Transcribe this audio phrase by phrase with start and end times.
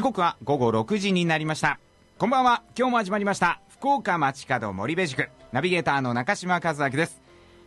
[0.00, 1.78] 時刻は午後6時になりました。
[2.16, 2.62] こんばんは。
[2.74, 3.60] 今日も始まりました。
[3.68, 7.20] 福岡町角森部塾ナビゲーターの中島和明です。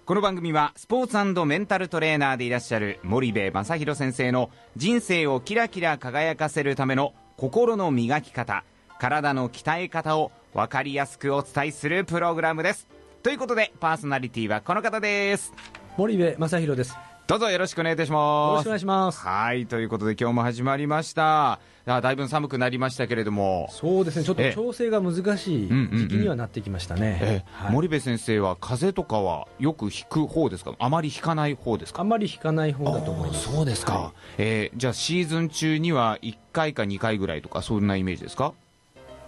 [0.03, 8.63] この番組はスポーツメンタルトレーナーでいらっしゃる森部正弘先生の人生をキラキラ輝かせるための心の磨き方
[8.97, 12.87] 体の鍛え方を分かりやすくお伝えするプログラムです。
[13.21, 15.53] ということでパーソナリティはこの方です。
[15.97, 17.12] 森部正弘です。
[17.25, 18.51] どうぞよろしくお願いいたします。
[18.51, 19.19] よろしくお願いします。
[19.21, 21.61] はいということで今日も始まりました。
[21.85, 23.69] だいぶ寒くなりましたけれども。
[23.71, 24.25] そうですね。
[24.25, 30.73] ちょっと調整が難しい時期にはなってきましたね、はい、森部先生は風邪とかはよく引く方ですか？
[30.77, 32.01] あまり引かない方ですか？
[32.01, 33.53] あまり引かない方だと思います。
[33.53, 38.53] そうですか、はい、えー、じゃあシーズン中には1回か2回ぐらいとかそんなイメージですか？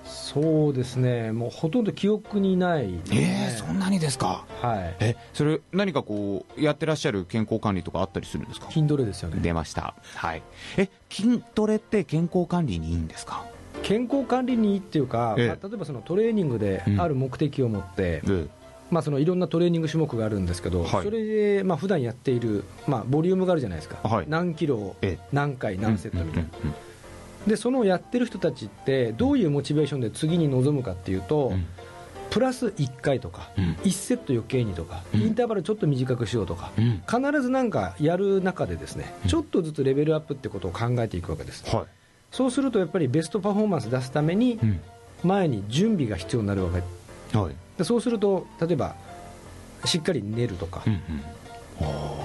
[0.06, 8.70] そうですね、もうほとんど記憶にない、ね、えー、そんなにですか、はい、えそれ、何かこう、やってらっしゃる健康管理とかあったりするんですか？
[8.72, 9.40] 筋トレですよね。
[9.42, 10.44] 出ました、はい、
[10.78, 13.46] え筋トレって健康管理にいいんですか？
[13.84, 18.50] 健康管理にいいっていうか、えまあ、例えばそのトレーニングである目的を持って、うん、
[18.90, 24.96] まあ、そのいろんなトレーニング種目があるんですけど、はい、それでまあ普段やっている、まあ、ボリュームがあるじゃないですか、はい、何キロ、
[25.32, 26.50] 何回、何セットみたいな。
[27.48, 31.66] でそのやってる人たちってどういうモチベーションで次に臨むかっていうと、うん、
[32.32, 36.72] プラス1回とか、うん、1セット余計にとか、うん、インターバルちょっと短くしようとか、
[37.08, 41.86] 必ずなんかやる中でですね、ちょっとずつレベルアップってことを考えていくわけです、はい、
[42.32, 44.60] そうするとやっぱりベストパフォーマンス出すために
[45.24, 48.96] 前に準備が必要になるわけ、はい、でそうすると例えば
[49.86, 51.02] しっかり寝るとか、うんうん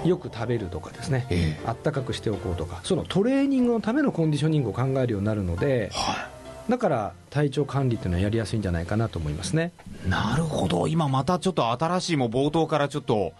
[0.04, 6.28] よく食べるとかですね、えー、あったかくしておこうとかそのトレーニングのためのコンディショニングを考えるようになるので、は
[6.68, 9.72] い、だから体調管理っていうのはやりやすいんじゃないかなと思いますね。
[10.08, 10.88] なるほど。
[10.88, 13.32] 今またちょっと新しいもう冒頭からちょっと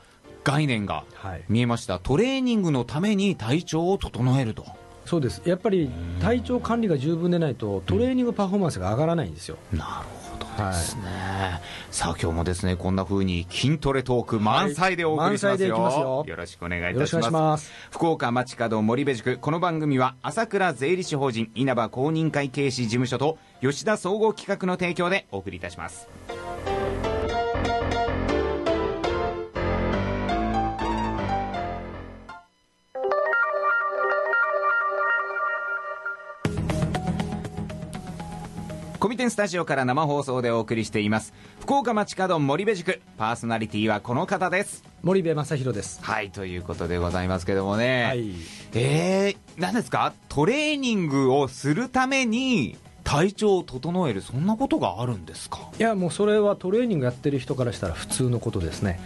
[0.45, 1.05] 概念が
[1.49, 4.65] 見えました、はい、トレーニングのために体調を整えると。
[5.07, 5.43] そうです。
[5.45, 5.91] やっぱり
[6.21, 9.85] 体調管理が十分でないとトレーニングパフォーマンスが上がらないんですよ、なる
[10.23, 10.30] ほど
[10.69, 11.61] ですね、はい、
[11.91, 15.75] さあ今日もですねこんな風に筋トレトーク満載でお送りしますよ。
[15.75, 16.25] はい、ますよ。
[16.27, 17.73] よろしくお願いいたします。
[17.91, 26.09] 福岡町角森部塾この番組は朝倉税理士法人稲葉公認会計士事務所と吉田総合企画の提供でお送りいたします
[39.21, 41.35] コミテンスタジオから生放送でお送りしています。
[41.61, 44.83] 福岡町角森部塾パーソナリティはこの方です。
[45.03, 46.03] 森部正弘です。
[46.03, 48.31] はいということでございますけどもね、はい、
[48.73, 50.15] えー、何ですか？
[50.31, 52.79] トレーニングをするために
[53.11, 55.69] 体調を整えるそんなことがあるんですか？
[55.77, 59.01] いやもうそれはトレーニングやってる人からしたら普通のことですね。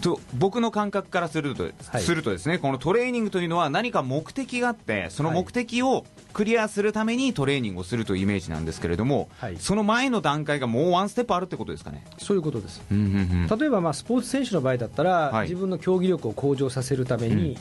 [0.00, 1.70] と僕の感覚からすると,、
[2.00, 12.04] するとですねこのトレーニングというのは何か目的があってその目的をクリアするためにトレーニングをするというイメージなんですけれども、はい、その前の段階がもうワンステップあるってことですかね？
[12.18, 17.56] そういうことです、うんうんうん、例えばまあスポーツ選手の場合だったら、はい、自分の競技力を向上させるために、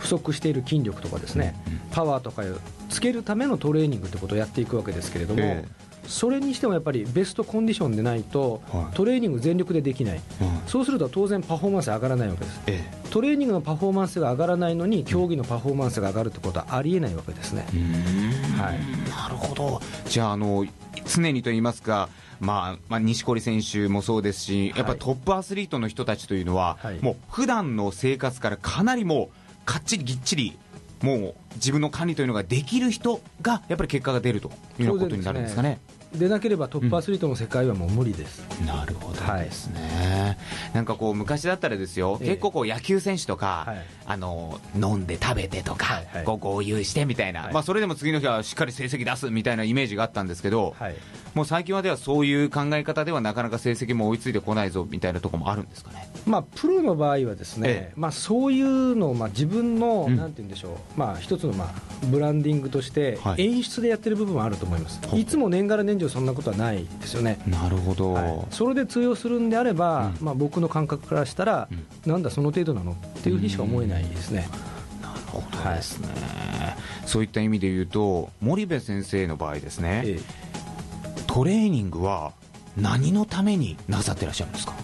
[0.00, 2.44] 不足している筋力とかですね、うんうん、パワーとかを
[2.90, 8.62] つけるためのトレーニングってことをやっていくわけですけれども、えーそれにしてもやっぱりベストコンディションでないと、
[8.94, 10.20] トレーニング全力でできない、
[10.66, 17.64] そうすると当然パフォーマンス上がらないわけです、トレーニングのパフォーマンスが上がらないのに競技のパフォーマンスが上がるってことはありえないわけですね、
[18.58, 19.80] はい、なるほど。
[20.06, 20.66] じゃああの
[21.06, 22.08] 常にと言いますか
[22.40, 30.58] まあ、まあ、錦織選手もそうですし、やっぱトップアスリートの人たちというのは、はい、もう普段の生活からかなりもうかっちりぎっちり
[31.02, 35.80] もう自分の管理というのができる人がやっぱり結果が出るというようなことになるんですかね。
[36.14, 40.36] でなければトップアスリートの世界はもう無理です、うん、なるほどですね、はい、
[40.74, 50.96] なんかこう昔だったらですよ、え結構こう野球選手とか、はい、あの飲んで食べてとか、はいはい、こう合流してみたいな、はい、まあ、それでも次の日はしっかり成績出すみたいなイメージがあったんですけど、はい、
[51.34, 61.68] もう最近はではそういう考え方ではなかなか成績も追いついてこないぞみたいなところもあるんですかね、まあ、プロの場合はですね、えまあ、そういうのをまあ自分の、うん、なんて言うんでしょう、まあ、一つのまあ
[62.06, 67.38] ブランディングとして演出でやってる部分はあると思います、い、つも年がら年中そんなことはないですよね。
[67.46, 74.48] なるほど、はい、それで通用するんであれば、うん、まあ、僕の感覚からしたら、うん、なんだその程度なのっていうふうにしか思えないですね。
[75.02, 76.76] なるほどですね、はい、
[77.06, 80.22] そういった意味で言うと森部先生の場合ですね、ええ。
[81.26, 82.32] トレーニングは
[82.76, 84.74] 何のためになさってらっしゃるんですか？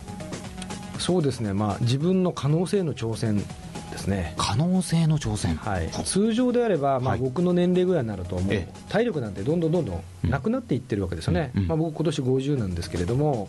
[0.98, 3.38] そうですね、まあ、自分の可能性の挑戦
[3.90, 4.34] ですね。
[4.36, 13.48] 可能性の挑戦、はい、通常であれば、まあ、僕の年齢ぐらいになるともう体力なんてどんどんどんどんなくなっていってるわけですよね、うん、まあ、僕今年50なんですけれども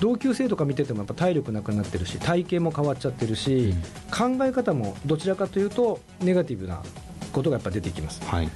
[0.00, 6.82] 同級生とか見ててもやっぱ体力なくなってるし体型も変わっちゃってるし、うん、考え方もどちらかというとネガティブな
[7.32, 8.48] ことがやっぱ出てきます、はい、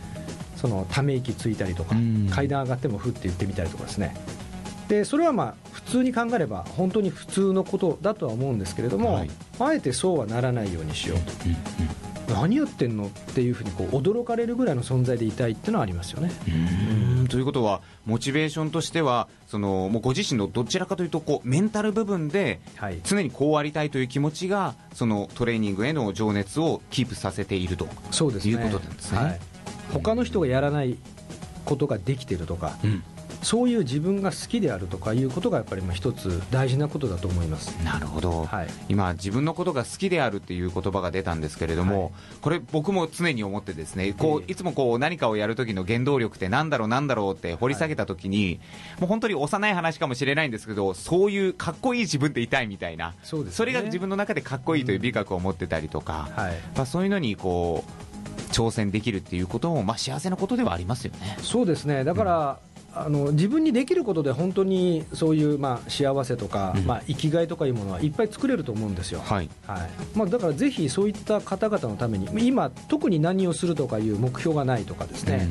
[0.57, 1.95] そのため息ついたりとか、
[2.31, 4.15] 階段上がってもふって言ってみたりとかですね。
[4.89, 16.31] でそれはまあ普通に考えれば本当に普通のことだとは思うんですけれども、はい、あえてそうはならないようにしようと、うんうん、何やってんのっていうふうにこう驚かれるぐらいの存在でいたいっていうのはありますよね。
[17.29, 22.61] ということはモチベーションとしてはそのもうご自身のどちらかというとこうメンタル部分で
[23.05, 29.19] 常にこうありたいという気持ちがそのトレーニングへの情熱をキープさせているとそうです、ね、いうことなんですね。
[29.19, 29.41] はい、
[29.93, 30.97] 他の人がやらない
[31.65, 33.03] ことができているとか、うん、
[33.43, 37.71] そういう自分が好きであるとかいうことがやっぱり一つ大事なことだと思います。
[37.85, 48.61] なるほど、はい、今、自分のことが好きであるっていう言葉が出たんですけれども、はい、これ、僕も常に思ってですねこういつもこう何かをやる時の原動力ってなんだろう、なんだろうって掘り下げたときに、
[48.93, 53.15] はい、もう本当に幼い話かもしれないんですけどそういうかっこいい自分でいたいみたいな。
[53.23, 56.55] そ、ね,、れが自分の中でかっこいいという美学を持ってたりとか、うん、はい。
[56.77, 58.09] まあ、そういうのにこう
[58.53, 61.37] 挑戦できるっていうことも、まあ、幸せなことではありますよね。
[61.41, 62.05] そうですね。
[62.05, 62.59] だから、
[63.05, 69.51] あの自分にできることで本当にそういう、まあ、幸せとか、うん、まあ、生きがいとかいうものはいっぱい作れると思うんですよ、はい。
[69.67, 69.91] はい。
[70.15, 75.49] まあ、だからぜひそういった方々のために今、特に何をするとかいう目標がないとかですね、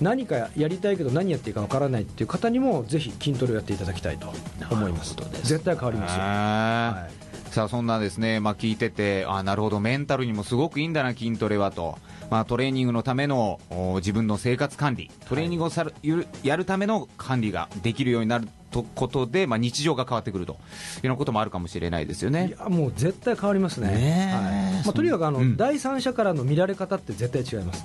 [0.00, 4.32] うん、何かやりたいけど何やっていいかわからないっていう方にもぜひ筋トレをやっていただきたいと
[4.70, 5.14] 思います。
[5.42, 11.98] 絶対変わりますよ、はいさあそんなですね、まあ、聞いててあなるほどメンタルにもすごくいいんだな筋トレはと。
[12.30, 13.60] まあ、トレーニングのための
[13.96, 20.54] 自分の生活管理、トレーニングをさる、はい、やるための管理ができるようになるとことで、まあ、日常が変わってくると。
[20.54, 20.60] いうよ
[21.04, 22.48] うなこともあるかもしれないですよね。
[22.48, 24.84] いやもう絶対変わりますね、ねはい。
[24.86, 27.84] まあ、とにかくあの、うん、第三者からの見られ方って絶対違います、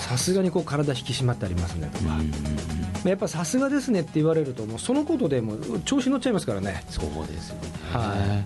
[0.00, 1.88] さすがにこう体引き締まってありますね。
[1.92, 2.16] とか、
[3.10, 6.84] やっぱさすがですねって言われると、もうそのことでもう調子乗っちゃいますからね。
[6.88, 8.44] そうですよね、は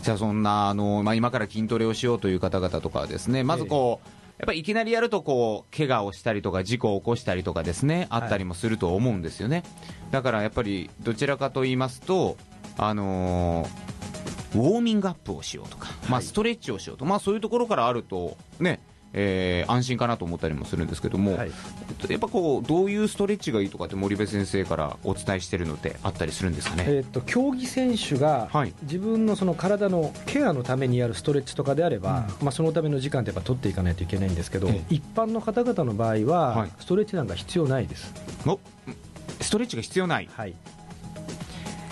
[0.00, 0.02] い。
[0.02, 9.64] じゃあそんなあの、まあ、今から筋トレをしようという方々とかはですねまずこう、えーやっぱりいきなりやるとこう怪我をしたりとか事故を起こしたりとかですねあったりもすると思うんですよね、
[10.12, 12.38] だからやっぱりどちらかと言いますと、
[12.78, 18.80] あのー、ウォーミングアップをしようとか、まあ、ストレッチをしようと、まあ、そういうところからあるとね
[19.12, 21.50] えー、安心かなと思ったりもするんですけども、はい、
[22.08, 28.48] やっぱこうどういうストレッチがいいとかって森部先生からお伝えしてるのってあったりするんですかね、えーと、競技選手が
[28.82, 38.12] 自分のその体のケアのためにやるストレッチとかであれば、まあ、そのための時間ってやっぱ取っていかないといけないんですけど、え一般の方々の場合は、ストレッチなんか必要ないです。
[39.40, 40.54] ストレッチが必要ない、はい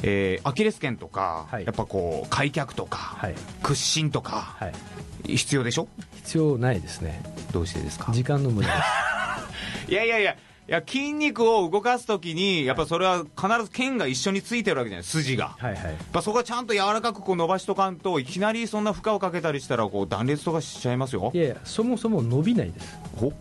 [0.03, 4.69] えー、アキレス腱とか、はい、やっぱこう開脚とか、はい、屈伸とか、は
[5.27, 5.89] い、必要でしょ？
[6.17, 7.23] 必要ないですね。
[7.53, 8.13] どうしてですか？
[8.13, 8.75] 時間の無駄で
[9.87, 9.91] す。
[9.91, 21.31] いやいやいやいや筋肉を動かすときに、やっぱそれは必ず腱が一緒についてるわけじゃない、筋が、はいはい、やっぱそこはちゃんと柔らかくこう伸ばしとかんと、いきなりそんな負荷をかけたりしたらこう断裂とかしちゃいますよ。
[21.33, 22.99] いやいや、そもそも伸びないです。
[23.17, 23.33] ほ？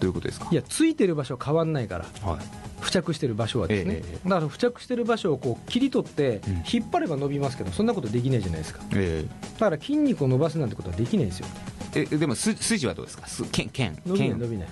[0.00, 0.48] どういうことですか？
[0.50, 6.40] いや、ついてる場所変わんないから、はい、付着してる場所はですね、ええ、だから付着してる場所をこう切り取って、
[6.72, 9.24] 引っ張れば伸びますけど、そんなことできないじゃないですか、え、
[9.54, 11.46] だから筋肉を伸ばすなんてことはできないんですよ。
[11.94, 13.26] えでもす筋はどうですか？
[13.26, 14.68] す腱腱伸びない伸びない。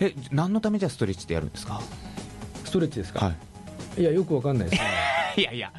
[0.00, 1.80] え何のためじゃストレッチってやるんですか？
[2.64, 3.34] ストレッチですか、は
[3.98, 4.88] い、いやよくわかんないです、ね、
[5.36, 5.72] いやいや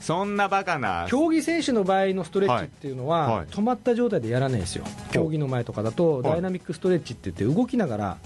[0.00, 1.06] そんなバカな。
[1.08, 3.36] 競技選手の場合のストレッチっていうのは、はい。
[3.38, 4.84] はい、止まった状態でやらないですよ。
[5.12, 8.16] 競技の前とかだとダイナミックストレッチって言って動きながら、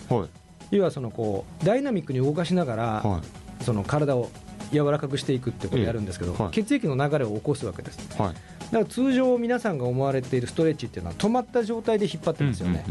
[0.71, 3.21] 要はそのこうダイナミックに動かしながら、
[3.61, 4.31] その体を
[4.73, 8.35] 柔らかくしていくってことをやるんですけど、血液の流れを起こすわけです、だか
[8.73, 12.85] ら通常皆さんが思われているストレッチっていうのは止まった状態で引っ張ってるんですよね、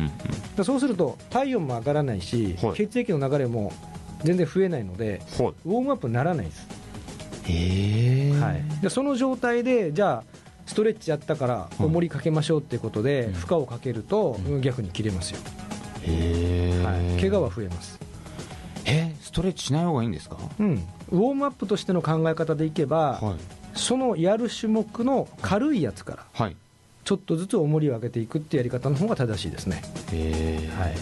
[0.64, 3.74] そうすると体温も上がらないし、はい、血液の流れも
[4.24, 6.83] 全然増えないので、はい、ウォームアップにならないです。
[7.46, 15.40] へはい、でその状態でじゃあストレッチやったから重りかけましょうっていうことで、負荷をかけると逆に切れますよ、
[16.04, 18.00] へはい、怪我は増えます。
[18.86, 23.36] えストレッチしない方がいいんですか、うん、ウォームアップとしての考え方でいけば、はい。
[23.76, 26.56] そのやる種目の軽いやつから、はい、
[27.04, 29.82] ちょっとずつ重りを上げていくってやり方の方が正しいですね。
[30.78, 30.96] はい、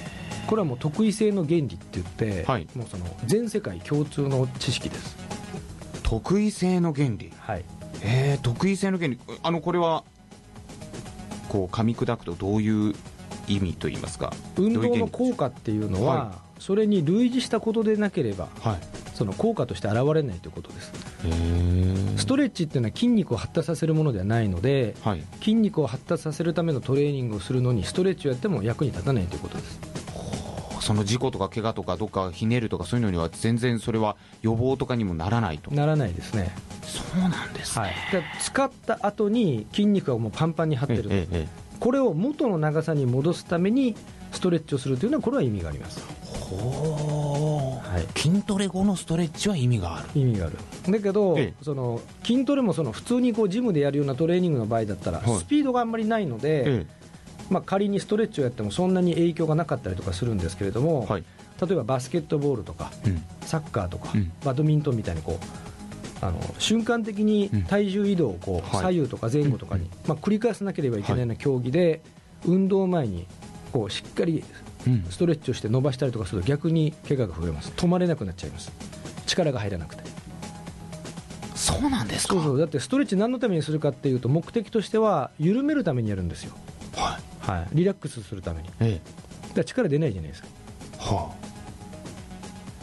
[0.48, 5.18] これはもう得意性の原理って言って、はい、もうその全世界共通の知識です。
[6.12, 7.32] 得意性の原理。
[7.40, 7.64] はい。
[8.04, 9.20] えー、得意性の原理。
[9.44, 10.04] あのこれは
[11.48, 12.94] こう噛み砕くとどういう
[13.48, 14.34] 意味と言いますか？
[14.58, 18.78] 運動の効果っていうのは、はい、それに類似したことでなければ、はい、
[19.14, 20.92] その効果として現れないということです。
[22.18, 29.80] ストレッチっていうのは筋肉を発達させるものではないので、はい、筋肉を発達させるためのトレーニングをするのにストレッチをやっても役に立たないということです
[30.82, 35.72] その事故とか怪我とかどっかひねるとかそういうのには全然それは予防とかにもならないと。
[35.72, 36.52] ならないですね。
[36.84, 37.94] そうなんですね、はい、
[38.42, 41.48] 使った後に筋肉がもうパンパンに張ってる、えええ、
[41.80, 43.96] これを元の長さに戻すために
[44.32, 46.02] ストレッチをするというのはこれは意味があります。
[46.26, 50.10] ほう、はい、筋トレ後のストレッチは意味がある。
[50.16, 50.58] 意味がある。
[50.92, 56.86] だけど、ええ、その筋トレもその普通にこうジムでやるようなトレーニングの場合だったら、スピードがあんまりないので、え、
[57.52, 61.24] まあ、仮にストレッチをやってもそんなに影響がなかったりとかするんですけれども、はい、
[61.62, 72.02] 例えばバスケットボールとか、うん、サッカーとか、うん、バドミントンみたいにこうあの瞬間的に体重移動をこう、左右とか前後とかに、まあ、繰り返さなければいけないような競技で、
[72.46, 73.28] 運動前に
[73.74, 74.44] こうしっかり
[75.10, 77.72] ストレッチをして伸ばしたりとかすると逆に怪我が増えます。
[77.76, 78.72] 止まれなくなっちゃいます。
[79.26, 80.04] 力が入らなくて。
[81.56, 82.34] そうなんですか？
[82.36, 82.58] そうそう。
[82.60, 86.54] だってストレッチ何のためにするかっていうと目的としては緩めるためにやるんですよ
[87.52, 89.00] はい、はい、リラックスするために、え
[89.52, 90.48] え、だ力出ないじゃないですか。
[90.98, 91.52] はあ。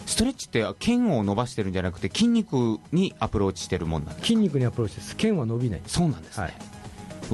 [0.06, 5.14] ストレッチって腱を伸ばしてるんじゃなくて筋肉にアプローチしてるもんなんです筋肉にアプローチです。
[5.16, 5.82] 腱は伸びない。
[5.86, 6.54] そうなんですね、はい。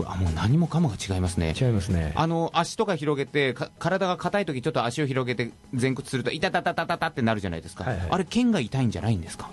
[0.06, 1.54] あもう何もかもが違いますね。
[1.58, 2.12] 違いますね。
[2.16, 9.50] あの足とか広げて体が硬い時ちょっと足を広げて前屈すると痛たたたたたってなるじゃないですか、はいはい、あれ腱が痛いんじゃないんですか？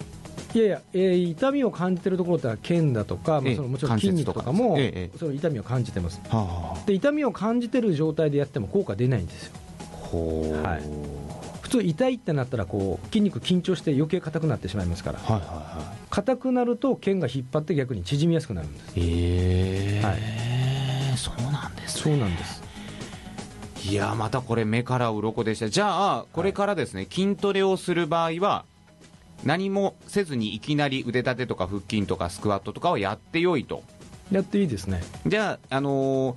[0.53, 9.53] いやいや、えー、痛みを感じてるところって腱だとか、まあ、そのもちろん筋肉とかも、ええ、その痛みを感じてます、はあ、で痛みを感じてる状態でやっても効果出ないんですよ。
[10.11, 11.61] はい。
[11.61, 18.87] 普通痛いってなったらこう筋肉緊張して余計硬くなってしまいますから、はいはいはい、硬くなると腱が引っ張って逆に縮みやすくなるんです。
[18.87, 20.01] へえ。
[20.03, 21.17] ー、はい。
[21.17, 22.61] そうなんです、ね、そうなんです。
[23.89, 25.69] いやまたこれ目から鱗でした。
[25.69, 28.65] じゃあこれからですね、はい、筋トレをする場合は
[29.43, 33.83] 何もせずにいきなり腕立てとか腹筋とかスクワットとかをやってよいと。
[34.31, 35.01] やっていいですね。
[35.25, 36.35] じゃあ、あの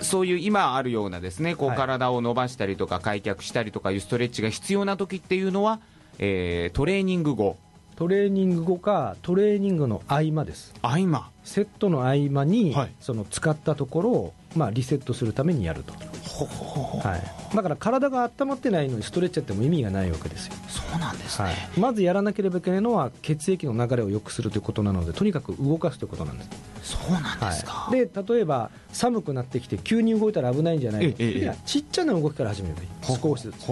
[0.00, 5.80] ー、そういう今あるようなですねこう体を伸ばしたりとか開脚したりとかいうストレッチが必要な時っていうのは、
[6.18, 7.56] えー、トレーニング後。
[7.96, 10.74] トレーニング後かトレーニングの合間です。
[10.82, 11.30] 合間。
[11.44, 15.94] セットの合間に、はい、その使ったところを、まあ、リセットするためにやると
[16.32, 17.16] は
[17.52, 20.54] い、だから体が温まってないのにストレッチやっても意味がないわけですよ。
[20.68, 26.50] そうなんですね、はい、まずやらなければいけないのは血液の流れを良くするということなのでとにかく動かすということなんです。
[26.82, 32.88] そうなんですか、はい、で例えば寒くなってきて急に動いたら危ないんじゃないか、ええ、ちっちゃな動きから始めるといい。
[33.20, 33.66] 少しずつ。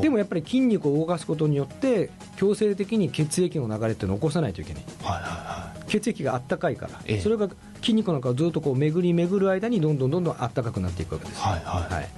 [0.00, 7.48] でもやっぱり筋肉を動かすことによって強制的に血液の流れっていうのを起こさないといけない、はいはいはい、血液があったかいから、それが
[7.82, 11.94] 筋肉なんかをずっとこう巡り巡る間にどんどんどんどんあったかくなっていくわけです、はいはい。
[11.94, 12.08] はい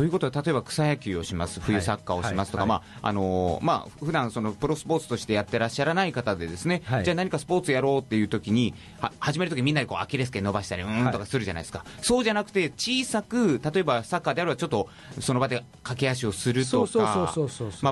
[0.00, 14.88] ということは例えば草野球をします、冬サッカーをしますとか、まああのまあ普段そのプロスポーツとしてやってらっしゃらない方で、ですね、はい、じゃあ何かスポーツやろうっていう時に、は始めるとき、みんなでこうアキレス腱伸ばしたり、うんとかするじゃないですか、はい、そうじゃなくて、小さく、例えばサッカーであれば、ちょっと
[15.20, 17.34] その場で駆け足をするとか、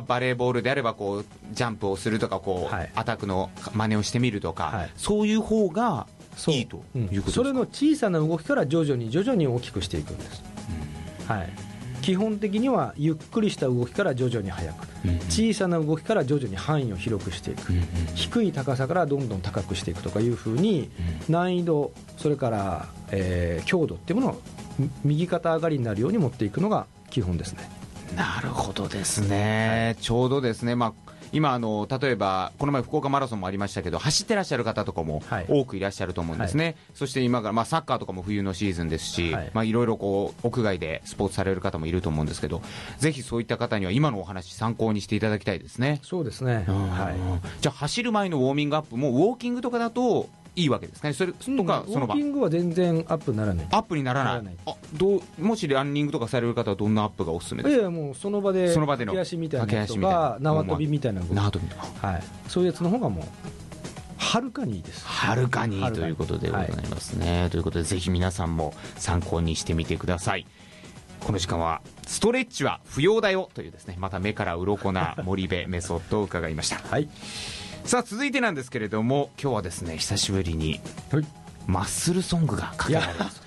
[0.06, 6.06] バレーボールであればこう、ジャンプをするとか、こう、はい、アタックの真似をしてみるとか、そういう方が
[6.46, 10.42] いいということですか、それの小さな動きから徐々に徐々に大きくしていくんです。
[11.28, 11.77] うん、はい
[12.08, 14.86] 基本的にはゆっくりした動きから徐々に速く、
[15.28, 17.70] 小さな動きから徐々に範囲を広くしていく、
[18.14, 20.88] 低い高さからどんどん高くしていくとかいうふうに、
[21.28, 24.42] 難易度それから、えー、強度っていうものを
[25.04, 27.68] 右肩上がりになるように持っていくのが基本ですね。
[28.16, 39.50] なるほどですね、はい、ちょうどですね、まあ今あの、例えばこの前、福岡マラソンもありましたけど、走ってらっしゃる方とかも多くいらっしゃると思うんですね、はい、そして今から、まあ、サッカーとかも冬のシーズンですし、はい。
[39.52, 42.62] まあ、いろいろこう屋外でスポーツされる方もいると思うんですけど、
[42.98, 46.00] ぜひそういった方には今のお話、参考にしていただきたいですね。
[46.02, 52.14] そうですね、はい、じゃあ、走る前のウォーミングアップも、ウォーキングとかだと、いいわけですかね、それとか、その場。
[52.14, 54.56] ウォーキングは全然アップならない、アップにならない、ない。
[54.66, 57.80] あどうもしランニングとかされる方は、どんなアップがおすすめですか？
[57.80, 59.12] いやもうその場で、その場での。
[59.12, 63.24] 駆け足みたいなとか、縄跳びみたいな縄跳びとか、はい、そういうやつの方がもう。
[64.20, 65.06] はるかにいいです。
[65.06, 70.46] はるかにいいということでございますね、はい、ということでぜひ皆さんも参考にしてみてください。
[71.20, 76.76] この時間はストレッチは不要だよというですねまた目から鱗な森部メソッドを伺いました。
[76.76, 77.08] はい
[77.88, 80.78] さあ続いてなんですけれども今日はですね久しぶりに
[81.66, 83.40] マッスルソングがかけられます。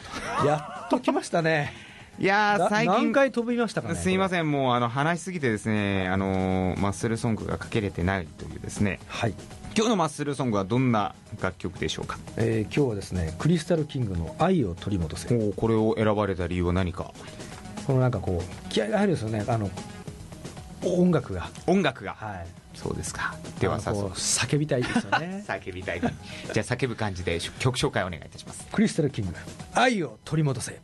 [0.43, 1.73] やっと来ましたね。
[2.17, 3.95] いや最近何回飛びましたかね？
[3.95, 8.99] すいませんもうあの話しすぎてですねあのマッスルソングがかけれてないというですね。
[9.07, 9.35] はい。
[9.75, 17.13] 今日のマッスルソングはどんな楽曲でしょうか、えー、今日はですねクリスタルキングの「愛を取り戻せ」これを選ばれた理由は何か？
[17.85, 19.45] このなんかこう気合が入るんですよね。
[19.47, 19.69] あの
[20.83, 21.47] 音楽が。
[21.67, 22.15] 音楽が。
[22.15, 23.35] はいそうですか。
[23.59, 24.15] では早速。
[24.15, 25.43] 叫びたいですよね。
[25.47, 28.65] 叫びたいじゃあ叫ぶ感じで曲紹介お願いいたします。
[28.71, 29.33] クリスタルキング。
[29.73, 30.79] 愛を取り戻せ